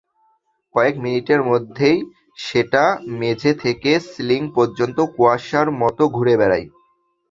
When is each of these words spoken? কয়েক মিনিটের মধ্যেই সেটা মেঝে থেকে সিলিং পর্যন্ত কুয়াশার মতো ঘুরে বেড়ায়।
কয়েক 0.75 0.95
মিনিটের 0.97 1.41
মধ্যেই 1.43 1.97
সেটা 2.39 2.83
মেঝে 3.19 3.51
থেকে 3.63 3.91
সিলিং 4.09 4.41
পর্যন্ত 4.55 4.97
কুয়াশার 5.15 5.67
মতো 5.81 6.03
ঘুরে 6.09 6.33
বেড়ায়। 6.37 6.67